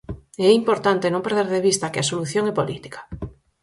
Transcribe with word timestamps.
E 0.41 0.43
é 0.51 0.53
importante 0.61 1.11
non 1.13 1.25
perder 1.25 1.47
de 1.53 1.63
vista 1.67 1.91
que 1.91 2.01
a 2.01 2.09
solución 2.11 2.43
é 2.51 2.53
política. 2.59 2.99